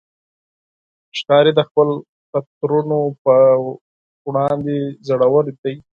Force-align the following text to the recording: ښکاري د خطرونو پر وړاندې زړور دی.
ښکاري 1.17 1.51
د 1.55 1.59
خطرونو 2.33 2.99
پر 3.23 3.41
وړاندې 4.27 4.77
زړور 5.07 5.45
دی. 5.61 5.75